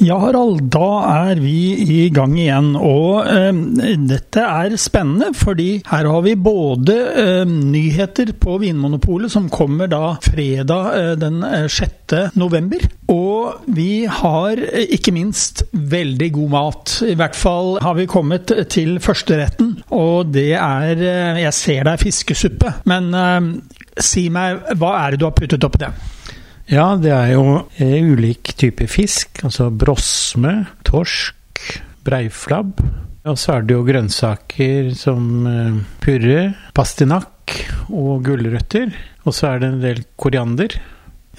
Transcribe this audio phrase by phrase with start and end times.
[0.00, 0.86] Ja, Harald, da
[1.28, 2.70] er vi i gang igjen.
[2.80, 3.50] Og eh,
[4.08, 10.14] dette er spennende, fordi her har vi både eh, nyheter på Vinmonopolet, som kommer da
[10.24, 12.32] fredag eh, den 6.
[12.40, 12.86] november.
[13.12, 16.94] Og vi har eh, ikke minst veldig god mat.
[17.04, 21.92] I hvert fall har vi kommet til førsteretten, og det er eh, Jeg ser det
[21.92, 23.52] er fiskesuppe, men eh,
[24.00, 25.92] si meg, hva er det du har puttet oppi det?
[26.70, 27.44] Ja, det er jo
[27.82, 29.42] eh, ulik type fisk.
[29.42, 31.64] Altså brosme, torsk,
[32.06, 32.78] breiflabb.
[33.26, 36.44] Og så er det jo grønnsaker som eh, purre,
[36.76, 37.56] pastinakk
[37.90, 38.94] og gulrøtter.
[39.26, 40.78] Og så er det en del koriander.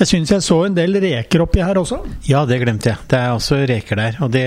[0.01, 2.01] Jeg syns jeg så en del reker oppi her også.
[2.27, 2.99] Ja, det glemte jeg.
[3.11, 4.19] Det er også reker der.
[4.25, 4.45] Og det,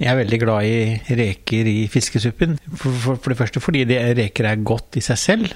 [0.00, 2.58] jeg er veldig glad i reker i fiskesuppen.
[2.72, 5.54] For, for, for det første fordi det, reker er godt i seg selv.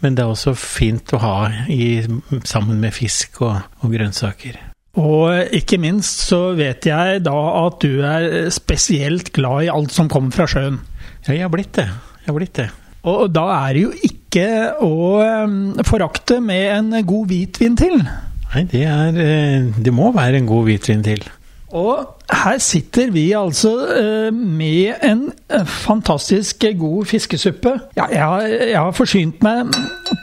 [0.00, 1.36] Men det er også fint å ha
[1.68, 2.00] i,
[2.48, 4.58] sammen med fisk og, og, grønnsaker.
[5.00, 10.08] Og ikke minst så vet jeg da at du er spesielt glad i alt som
[10.10, 10.80] kommer fra sjøen.
[11.26, 11.86] Ja, jeg har blitt det.
[12.24, 12.70] Jeg har blitt det.
[13.10, 14.48] Og da er det jo ikke
[14.84, 18.02] å forakte med en god hvitvin til.
[18.50, 21.22] Nei, det er eh, Det må være en god hvitvin til.
[21.70, 27.72] Og her sitter vi altså uh, med en uh, fantastisk god fiskesuppe.
[27.96, 29.70] Ja, jeg har, jeg har, forsynt meg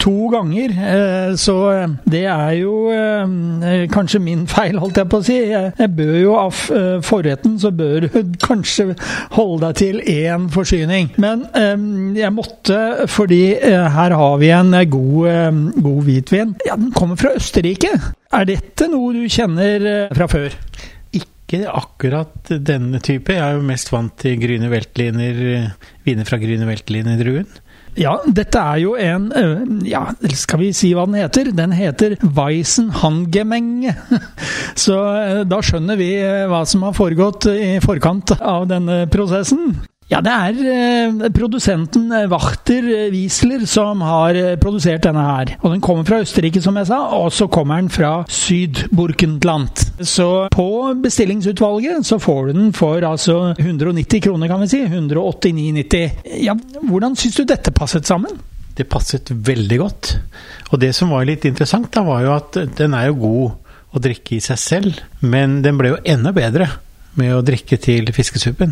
[0.02, 1.56] to ganger, uh, så
[2.12, 2.76] det er jo
[3.92, 5.38] kanskje min feil, holdt jeg på å si.
[5.52, 6.60] Jeg, jeg bør jo av
[7.06, 8.96] forretten, så bør du kanskje
[9.38, 11.14] holde deg til én forsyning.
[11.22, 11.46] Men
[12.18, 16.56] jeg måtte, fordi her har vi en god, god hvitvin.
[16.68, 17.96] Ja, den kommer fra Østerrike.
[18.34, 20.56] Er dette noe du kjenner fra før?
[21.48, 23.32] Ikke akkurat denne type.
[23.32, 25.40] Jeg er jo mest vant til grüne Weltliner,
[26.04, 27.48] viner fra grüne Weltliner-druen.
[27.98, 29.32] Ja, dette er jo en
[29.88, 30.04] Ja,
[30.38, 31.50] skal vi si hva den heter?
[31.56, 33.96] Den heter Weissenhangemenge.
[34.84, 35.00] Så
[35.50, 36.12] da skjønner vi
[36.52, 39.80] hva som har foregått i forkant av denne prosessen.
[40.08, 45.52] Ja, det er eh, produsenten eh, Wachter eh, Wiesler som har eh, produsert denne her.
[45.60, 49.84] Og den kommer fra Østerrike, som jeg sa, og så kommer den fra Sydburgenland.
[50.00, 50.70] Så på
[51.04, 54.82] bestillingsutvalget så får du den for altså 190 kroner, kan vi si.
[54.88, 56.34] 189,90.
[56.46, 56.56] Ja,
[56.88, 58.40] hvordan syns du dette passet sammen?
[58.80, 60.16] Det passet veldig godt.
[60.72, 64.08] Og det som var litt interessant, da, var jo at den er jo god å
[64.08, 66.72] drikke i seg selv, men den ble jo enda bedre
[67.20, 68.72] med å drikke til fiskesuppen.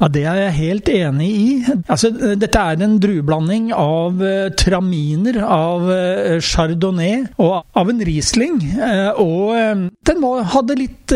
[0.00, 1.48] Ja, Det er jeg helt enig i.
[1.92, 8.56] Altså, dette er en drueblanding av uh, traminer, av uh, chardonnay og av en riesling.
[8.80, 10.24] Uh, og den
[10.54, 11.14] hadde litt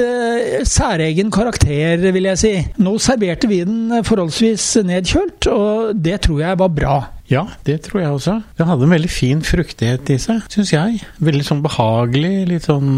[0.68, 2.54] særegen karakter, vil jeg si.
[2.82, 6.96] Nå serverte vi den forholdsvis nedkjølt, og det tror jeg var bra.
[7.30, 8.34] Ja, det tror jeg også.
[8.58, 10.98] Den hadde en veldig fin fruktighet i seg, syns jeg.
[11.24, 12.90] Veldig sånn behagelig, litt sånn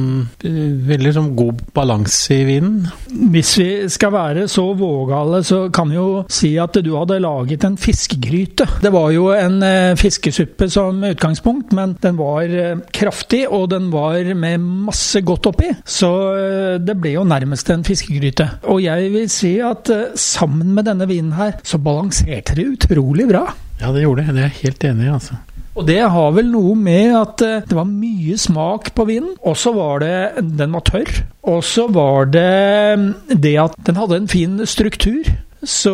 [0.86, 2.86] Veldig sånn god balanse i vinen.
[3.32, 7.64] Hvis vi skal være så vågale, så kan vi jo si at du hadde laget
[7.66, 8.66] en fiskegryte.
[8.82, 13.90] Det var jo en eh, fiskesuppe som utgangspunkt, men den var eh, kraftig, og den
[13.94, 15.70] var med masse godt oppi.
[15.82, 18.48] Så eh, det ble jo nærmest en fiskegryte.
[18.72, 23.46] Og jeg vil si at sammen med denne vinen her, så balanserte det utrolig bra.
[23.80, 24.34] Ja, det gjorde det.
[24.34, 25.38] Det er jeg helt enig i, altså.
[25.76, 29.34] Og det har vel noe med at eh, det var mye smak på vinen.
[29.44, 31.10] Og så var det Den var tørr.
[31.52, 32.52] Og så var det
[32.96, 35.28] mm, det at den hadde en fin struktur.
[35.66, 35.92] Så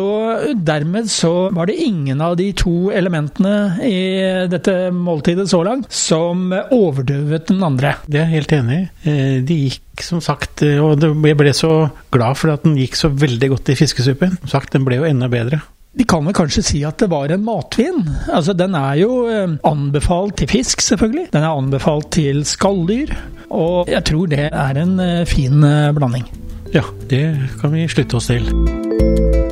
[0.53, 4.01] dermed så var det ingen av de to elementene i
[4.51, 7.95] dette måltidet så langt som overdøvet den andre.
[8.05, 8.87] Det er jeg helt enig i.
[9.09, 11.73] Eh, de gikk som sagt, eh, og jeg ble så
[12.13, 14.37] glad for at den gikk så veldig godt i fiskesuppen.
[14.43, 15.63] Som sagt, den ble jo enda bedre.
[15.93, 17.99] Vi kan vel kanskje si at det var en matvin.
[18.33, 21.27] Altså, den er jo eh, anbefalt til fisk, selvfølgelig.
[21.35, 23.13] Den er anbefalt til skalldyr.
[23.53, 26.25] Og jeg tror det er en eh, fin eh, blanding.
[26.73, 27.25] Ja, det
[27.61, 29.42] kan vi slutte oss til.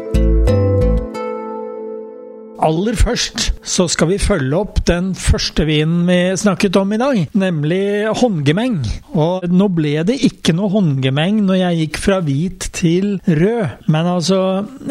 [2.65, 7.19] Aller først så skal vi følge opp den første vinen vi snakket om i dag,
[7.37, 8.79] nemlig håndgemeng.
[9.13, 14.09] Og nå ble det ikke noe håndgemeng når jeg gikk fra hvit til rød, men
[14.15, 14.41] altså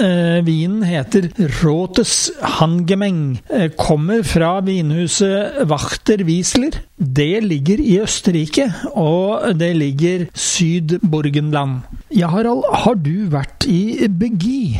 [0.01, 1.31] eh, Vinen heter
[1.61, 3.41] Rotes Hangemeng.
[3.51, 6.81] Eh, kommer fra vinhuset Wachter Wiesler.
[7.01, 11.81] Det ligger i Østerrike, og det ligger Sydborgenland.
[12.15, 14.77] Ja, Harald, har du vært i Begi?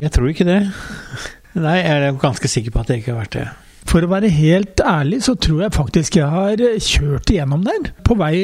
[0.00, 0.60] Jeg tror ikke det.
[1.56, 3.46] Nei, jeg er ganske sikker på at det ikke har vært det.
[3.86, 7.90] For å være helt ærlig så tror jeg faktisk jeg har kjørt igjennom der.
[8.06, 8.34] På vei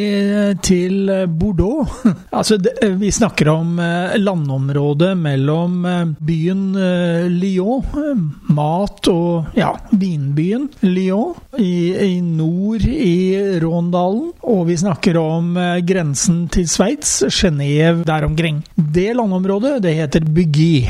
[0.63, 1.91] til Bordeaux.
[2.39, 2.59] altså,
[3.01, 8.23] vi snakker om eh, landområdet mellom eh, byen eh, Lyon,
[8.55, 11.75] mat- og ja, vinbyen Lyon, i,
[12.07, 14.31] i nord i Råndalen.
[14.47, 15.57] Og vi snakker om
[15.87, 18.63] grensen til Sveits, Genéve der omkring.
[18.77, 20.87] Det landområdet, det heter Bugui.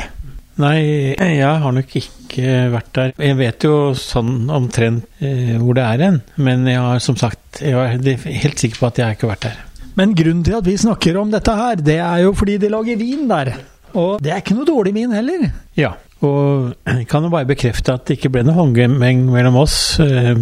[0.61, 3.13] Nei, jeg har nok ikke vært der.
[3.17, 7.61] Jeg vet jo sånn omtrent eh, hvor det er hen, men jeg har som sagt
[7.63, 9.61] Jeg er helt sikker på at jeg ikke har vært der.
[9.97, 12.97] Men grunnen til at vi snakker om dette her, det er jo fordi de lager
[13.01, 13.53] vin der.
[13.93, 15.45] Og det er ikke noe dårlig vin heller.
[15.77, 15.93] Ja,
[16.25, 19.77] og jeg kan jo bare bekrefte at det ikke ble noe håndgemeng mellom oss.
[20.01, 20.33] Eh,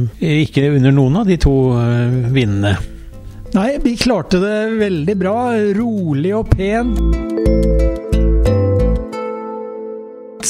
[0.43, 2.75] ikke under noen av de to eh, vinene.
[3.51, 5.37] Nei, vi klarte det veldig bra.
[5.75, 8.10] Rolig og pent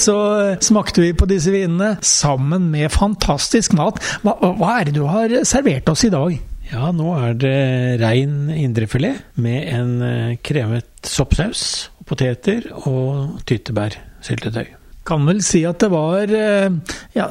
[0.01, 4.01] så eh, smakte vi på disse vinene sammen med fantastisk mat.
[4.25, 6.37] Hva, hva, er det du har servert oss i dag?
[6.71, 7.55] Ja, nå er det
[7.99, 14.77] rein indrefilet med en eh, kremet soppsaus, poteter og tyttebærsyltetøy.
[15.07, 16.69] Kan vel si at det var eh,
[17.17, 17.27] ja,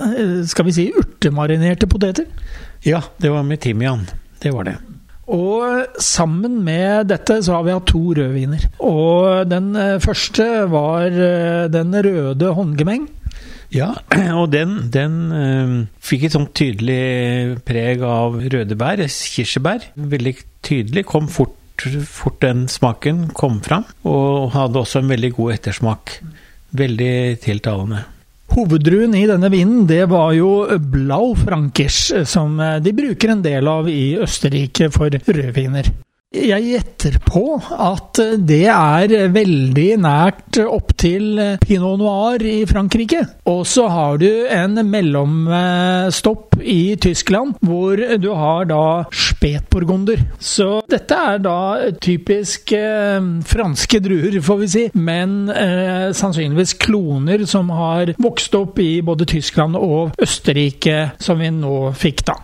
[0.51, 2.29] skal vi si urtemarinerte poteter?
[2.87, 4.07] Ja, det var med timian.
[4.41, 4.79] Det var det.
[5.31, 8.67] Og sammen med dette så har vi hatt to rødviner.
[8.83, 13.07] Og den eh, første var eh, den røde håndgemeng.
[13.71, 13.93] Ja,
[14.41, 19.93] og den, den øh, fikk et sånt tydelig preg av røde bær, kirsebær.
[19.95, 20.35] Veldig
[20.67, 21.07] tydelig.
[21.07, 23.87] Kom fort, fort den smaken kom fram.
[24.03, 26.19] Og hadde også en veldig god ettersmak.
[26.75, 27.15] Veldig
[27.47, 28.03] tiltalende.
[28.51, 33.89] Hoveddruen i denne vinen det var jo Blau Frankers, som de bruker en del av
[33.91, 35.93] i Østerrike for rødviner.
[36.31, 43.25] Jeg gjetter på at det er veldig nært opp til pinot noir i Frankrike.
[43.51, 50.23] Og så har du en mellomstopp i Tyskland hvor du har da spetburgunder.
[50.39, 51.57] Så dette er da
[51.99, 53.19] typisk eh,
[53.51, 59.27] franske druer, får vi si, men eh, sannsynligvis kloner som har vokst opp i både
[59.35, 62.39] Tyskland og Østerrike, som vi nå fikk, da.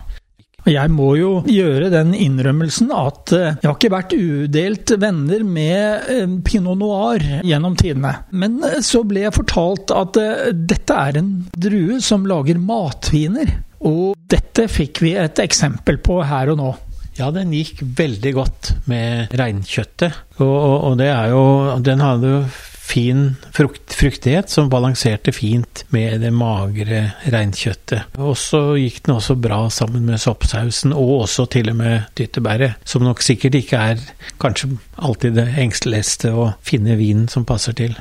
[0.67, 6.09] Jeg må jo gjøre den innrømmelsen at eh, jeg har ikke vært udelt venner med
[6.11, 8.13] eh, pinot noir gjennom tidene.
[8.35, 10.19] Men eh, så ble jeg fortalt at
[10.57, 13.53] dette er en drue som lager matviner.
[13.87, 16.73] Og dette fikk vi et eksempel på her og nå.
[17.17, 20.19] Ja, den gikk veldig godt med reinkjøttet.
[20.37, 21.45] Og, og, og det er jo
[21.81, 22.41] Den hadde jo
[22.87, 28.17] fin frukt, fruktighet som balanserte fint med det magre reinkjøttet.
[28.17, 32.79] Og så gikk den også bra sammen med soppsausen, og også til og med dyttebæret,
[32.87, 34.05] som nok sikkert ikke er
[34.41, 37.97] kanskje alltid det engsteligste å finne vinen som passer til.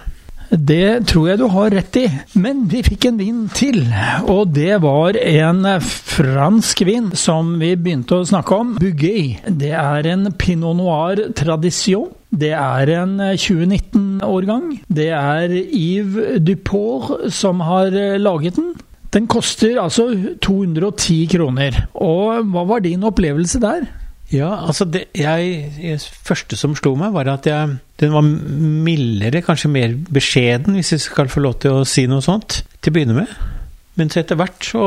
[0.50, 2.04] Det tror jeg du har rett i,
[2.38, 3.80] men vi fikk en vin til.
[4.30, 9.40] Og det var en fransk vin som vi begynte å snakke om, Bugay.
[9.46, 12.12] Det er en pinot noir tradition.
[12.30, 13.18] Det er en
[14.20, 14.72] 2019-årgang.
[14.88, 18.74] Det er Yves Duport som har laget den.
[19.12, 20.10] Den koster altså
[20.42, 21.86] 210 kroner.
[21.94, 23.86] Og hva var din opplevelse der?
[24.32, 29.44] Ja, altså det jeg, jeg, første som slo meg, var at jeg, den var mildere,
[29.46, 32.96] kanskje mer beskjeden, hvis jeg skal få lov til å si noe sånt, til å
[32.96, 33.36] begynne med.
[33.96, 34.82] Men så etter hvert så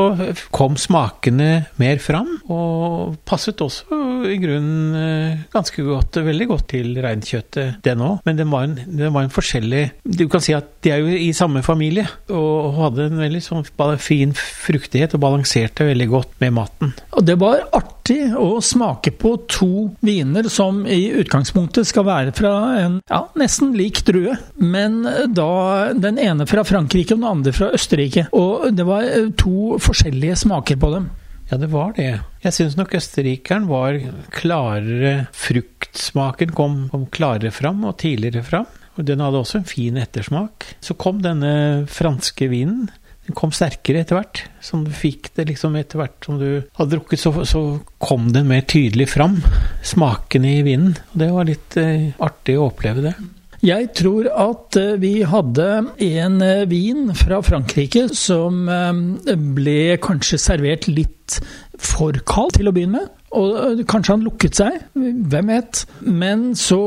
[0.54, 3.96] kom smakene mer fram, og passet også
[4.28, 8.20] i grunnen eh, ganske godt, veldig godt til reinkjøttet, den òg.
[8.28, 11.62] Men den var, en, en, forskjellig Du kan si at de er jo i samme
[11.66, 13.66] familie, og hadde en veldig sånn
[14.00, 16.94] fin fruktighet og balanserte veldig godt med maten.
[17.16, 19.72] Og det var artig å smake på to
[20.04, 25.02] viner som i utgangspunktet skal være fra en ja, nesten lik drue, men
[25.34, 28.28] da den ene fra Frankrike og den andre fra Østerrike.
[28.36, 31.10] Og det var var eh, to forskjellige smaker på dem.
[31.50, 32.12] Ja, det var det.
[32.44, 33.98] Jeg syns nok østerrikeren var
[34.34, 38.68] klarere Fruktsmaken kom, kom klarere fram og tidligere fram.
[38.98, 40.68] Og den hadde også en fin ettersmak.
[40.84, 42.86] Så kom denne franske vinen.
[43.26, 44.44] Den kom sterkere etter hvert.
[44.62, 47.64] Som du fikk det liksom etter hvert som du hadde drukket, så, så
[48.02, 49.40] kom den mer tydelig fram.
[49.86, 50.94] Smakene i vinen.
[51.12, 53.14] Og det var litt eh, artig å oppleve det.
[53.60, 55.66] Jeg tror at eh, vi hadde
[56.00, 61.36] en eh, vin fra Frankrike som eh, ble kanskje servert litt
[61.76, 63.10] for kald til å begynne med.
[63.36, 65.84] Og kanskje han lukket seg, hvem vet.
[66.02, 66.80] Men så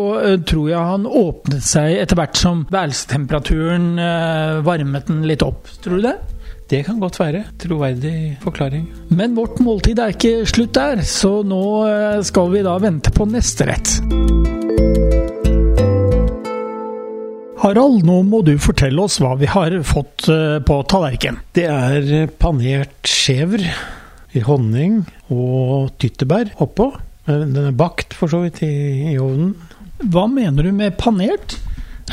[0.43, 3.93] tror jeg han åpnet seg etter hvert som værelsestemperaturen
[4.67, 5.71] varmet den litt opp.
[5.85, 6.17] Tror du det?
[6.73, 7.45] Det kan godt være.
[7.63, 8.89] Troverdig forklaring.
[9.15, 11.63] Men vårt måltid er ikke slutt der, så nå
[12.27, 13.95] skal vi da vente på neste rett.
[17.63, 21.39] Harald, nå må du fortelle oss hva vi har fått eh, på tallerkenen.
[21.55, 23.63] Det er panert skjevr
[24.35, 24.97] i honning
[25.31, 26.89] og tyttebær oppå.
[27.23, 28.73] Eh, Den er bakt for så vidt i,
[29.13, 29.53] i ovnen.
[30.03, 31.55] Hva mener du med panert?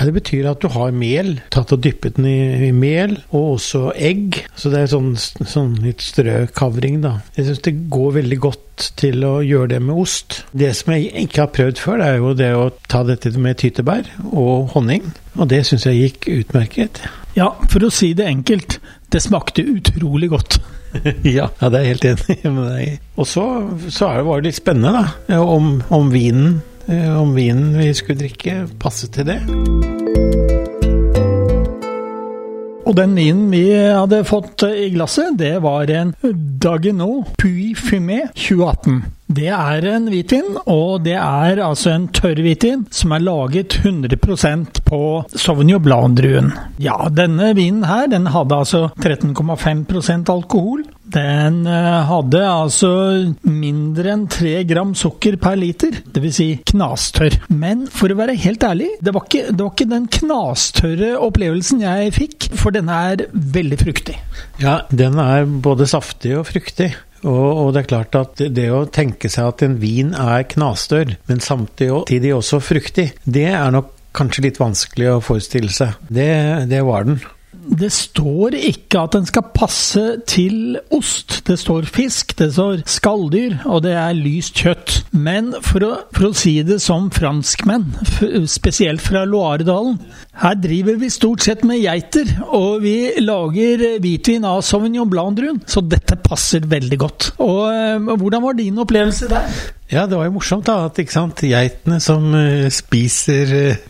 [0.00, 3.58] Nei, det betyr at du har mel, tatt og dyppet den i, i mel, og
[3.58, 4.38] også egg.
[4.56, 7.18] Så det er sånn, sånn litt strøkavring, da.
[7.36, 10.38] Jeg syns det går veldig godt til å gjøre det med ost.
[10.56, 13.60] Det som jeg ikke har prøvd før, det er jo det å ta dette med
[13.60, 15.04] tyttebær og honning.
[15.36, 17.02] Og det syns jeg gikk utmerket.
[17.36, 18.80] Ja, for å si det enkelt,
[19.12, 20.62] det smakte utrolig godt.
[21.28, 22.96] ja, ja, det er jeg helt enig med deg i.
[23.20, 23.44] Og så,
[23.92, 26.62] så er det, bare litt spennende, da, om, om vinen.
[26.90, 29.40] Eh, Om vinen vi skulle drikke, passet til det.
[32.90, 36.10] Og den vinen vi hadde fått i glasset, det var en
[36.60, 39.04] Dagenot Puy Fumé 2018.
[39.30, 44.80] Det er en hvitvin, og det er altså en tørr hvitvin som er laget 100%
[44.88, 45.00] på
[45.38, 46.50] Sauvignon Blanc-druen.
[46.82, 50.82] Ja, denne vinen her, den hadde altså 13,5% alkohol.
[51.10, 52.90] Den eh, hadde altså
[53.42, 56.36] mindre enn 3 gram sukker per liter, dvs.
[56.40, 57.40] Si knastørr.
[57.50, 61.82] Men for å være helt ærlig, det var, ikke, det var ikke den knastørre opplevelsen
[61.84, 64.16] jeg fikk, for den er veldig fruktig.
[64.62, 66.92] Ja, den er både saftig og fruktig.
[67.20, 71.42] Og, det er klart at det å tenke seg at en vin er knastørr, men
[71.44, 75.98] samtidig også fruktig, det er nok kanskje litt vanskelig å forestille seg.
[76.08, 76.30] Det,
[76.70, 77.20] det var den.
[77.70, 81.40] Det står ikke at den skal passe til ost.
[81.46, 84.96] Det står fisk, det står skalldyr, og det er lyst kjøtt.
[85.14, 87.86] Men for å, for å si det som franskmenn,
[88.50, 89.98] spesielt fra Loiredalen
[90.40, 95.82] Her driver vi stort sett med geiter, og vi lager hvitvin av Sauvignon Blanc-druen, så
[95.84, 97.32] dette passer veldig godt.
[97.44, 99.60] Og eh, hvordan var din opplevelse der?
[99.90, 103.80] Ja, det var jo morsomt da, at ikke sant, geitene som eh, spiser eh,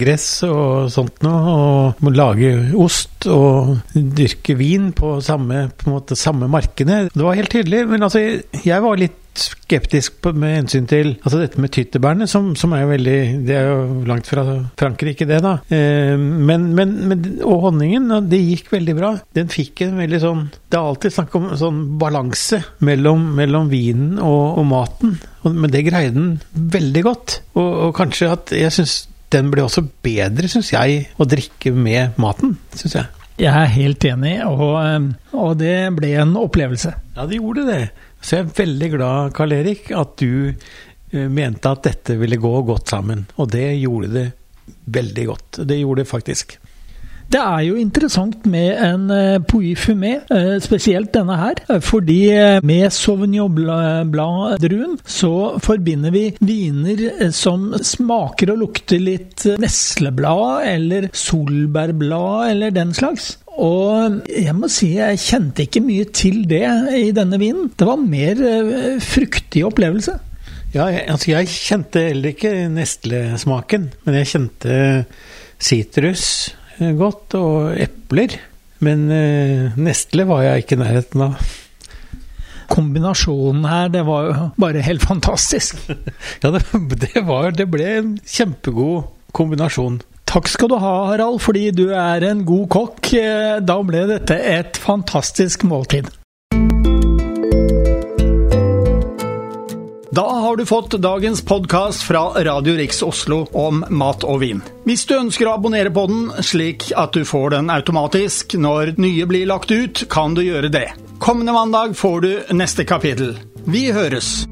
[0.00, 2.50] gress og sånt noe, og må lage
[2.82, 7.04] ost og dyrke vin på samme, på måte, samme markene.
[7.14, 8.24] Det var helt tydelig, men altså,
[8.66, 12.84] jeg var litt skeptisk på, med hensyn til altså dette med tyttebærene, som, som er
[12.84, 13.16] jo veldig
[13.48, 14.44] Det er jo langt fra
[14.80, 15.56] Frankrike, det, da.
[15.74, 19.14] Eh, men, men, men, og honningen, det gikk veldig bra.
[19.36, 24.20] Den fikk en veldig sånn Det er alltid snakk om sånn balanse mellom, mellom vinen
[24.22, 27.40] og, og maten, og, men det greide den veldig godt.
[27.56, 29.02] Og, og kanskje at jeg syns
[29.34, 33.10] den ble også bedre, syns jeg, å drikke med maten, syns jeg.
[33.40, 36.92] Jeg er helt enig, og, eh, og det ble en opplevelse.
[37.16, 37.80] Ja, det gjorde det.
[38.24, 42.54] Så jeg er veldig glad, Karl Erik, at du eh, mente at dette ville gå
[42.64, 43.26] godt sammen.
[43.36, 44.28] Og det gjorde det
[44.96, 45.64] veldig godt.
[45.68, 46.56] Det gjorde det faktisk.
[47.34, 51.54] Det er jo interessant med en uh, Pouilly Fumé, eh, spesielt denne her.
[51.72, 53.48] eh, Fordi eh, med Sauvignon
[54.12, 62.50] Blanc-druen så forbinder vi viner eh, som smaker og lukter litt eh, nesleblad eller solbærblad
[62.52, 63.38] eller den slags.
[63.62, 66.64] Og jeg må si jeg kjente ikke mye til det
[66.98, 67.70] i denne vinen.
[67.78, 70.16] Det var mer eh, fruktig opplevelse.
[70.74, 74.78] Ja, jeg, altså jeg kjente heller ikke nestlesmaken, men jeg kjente
[75.62, 76.24] sitrus
[76.80, 78.34] eh, godt, og epler.
[78.84, 81.52] Men eh, nestle var jeg ikke i nærheten av.
[82.74, 85.78] Kombinasjonen her, det var jo bare helt fantastisk.
[86.42, 86.64] Ja, det,
[86.98, 89.06] det, var, det ble en kjempegod
[89.36, 90.02] kombinasjon.
[90.34, 93.12] Takk skal du ha, Harald, fordi du er en god kokk.
[93.14, 96.08] Eh, Da ble dette et fantastisk måltid.
[100.14, 104.62] Da har du fått dagens podkast fra Radio Riks Oslo om mat og vin.
[104.86, 109.30] Hvis du ønsker å abonnere på den, slik at du får den automatisk når nye
[109.30, 110.88] blir lagt ut, kan du gjøre det.
[111.22, 113.36] Kommende mandag får du neste kapittel.
[113.70, 114.48] Vi høres!